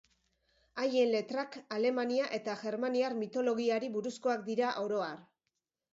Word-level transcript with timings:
Haien 0.83 1.11
letrak 1.15 1.57
Alemania 1.77 2.29
eta 2.39 2.57
germaniar 2.63 3.17
mitologiari 3.21 3.93
buruzkoak 3.99 4.45
dira 4.49 4.73
oro 4.87 5.05
har. 5.11 5.25